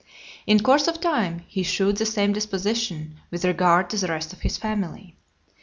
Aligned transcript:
In 0.47 0.61
course 0.63 0.87
of 0.87 0.99
time, 0.99 1.43
he 1.47 1.61
shewed 1.61 1.97
the 1.97 2.07
same 2.07 2.33
disposition 2.33 3.19
with 3.29 3.45
regard 3.45 3.87
to 3.91 3.97
the 3.99 4.07
rest 4.07 4.33
of 4.33 4.41
his 4.41 4.57
family. 4.57 5.15